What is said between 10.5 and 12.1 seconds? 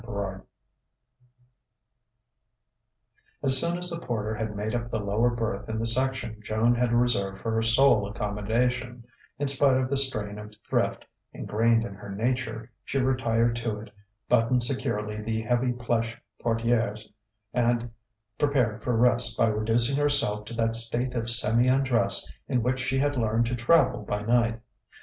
thrift ingrained in her